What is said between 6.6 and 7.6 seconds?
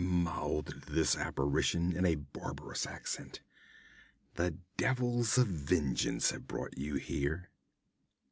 you here!'